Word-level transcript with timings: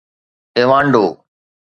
ايوانڊو 0.55 1.05